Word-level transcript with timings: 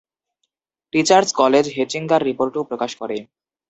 Teachers 0.93 1.29
college 1.39 1.65
Hechinger 1.75 2.21
রিপোর্টও 2.29 2.67
প্রকাশ 2.69 2.91
করে। 3.01 3.17